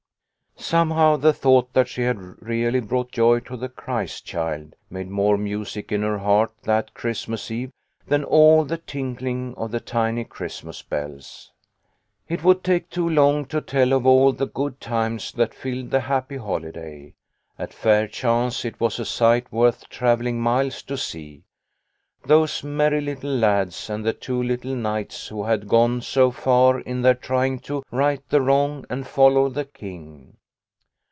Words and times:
Somehow 0.57 1.17
the 1.17 1.33
thought 1.33 1.73
that 1.73 1.87
she 1.87 2.03
had 2.03 2.17
really 2.41 2.81
brought 2.81 3.11
joy 3.11 3.39
to 3.41 3.57
the 3.57 3.67
Christ 3.67 4.25
child 4.25 4.75
made 4.91 5.09
more 5.09 5.35
music 5.35 5.91
in 5.91 6.03
her 6.03 6.19
heart 6.19 6.51
that 6.63 6.93
Christmas 6.93 7.49
eve 7.49 7.71
than 8.07 8.23
all 8.23 8.63
the 8.63 8.77
tinkling 8.77 9.55
of 9.57 9.71
the 9.71 9.79
tiny 9.79 10.23
Christmas 10.23 10.81
bells. 10.83 11.51
It 12.29 12.43
would 12.43 12.63
take 12.63 12.89
too 12.91 13.09
long 13.09 13.45
to 13.45 13.59
tell 13.59 13.91
of 13.91 14.05
all 14.05 14.31
the 14.33 14.45
good 14.45 14.79
times 14.79 15.31
that 15.31 15.55
filled 15.55 15.89
the 15.89 16.01
happy 16.01 16.37
holiday. 16.37 17.15
At 17.57 17.73
Fairchance 17.73 18.63
it 18.63 18.79
was 18.79 18.99
a 18.99 19.05
sight 19.05 19.51
worth 19.51 19.89
travelling 19.89 20.39
miles 20.39 20.83
to 20.83 20.95
see, 20.95 21.41
those 22.23 22.63
merry 22.63 23.01
little 23.01 23.35
lads, 23.35 23.89
and 23.89 24.05
the 24.05 24.13
two 24.13 24.41
little 24.41 24.75
knights 24.75 25.27
who 25.27 25.43
had 25.43 25.67
gone 25.67 26.01
so 26.01 26.29
far 26.29 26.79
in 26.79 27.01
their 27.01 27.15
trying 27.15 27.57
to" 27.61 27.81
right 27.91 28.21
the 28.29 28.41
wrong 28.41 28.85
and 28.91 29.07
follow 29.07 29.49
the 29.49 29.65
king." 29.65 30.37